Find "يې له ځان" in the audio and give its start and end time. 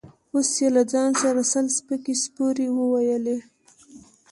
0.61-1.09